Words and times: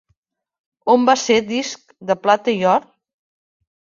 On 0.93 1.03
va 1.09 1.15
ser 1.23 1.35
disc 1.51 1.93
de 2.11 2.17
plata 2.23 2.57
i 2.61 2.65
or? 2.71 2.87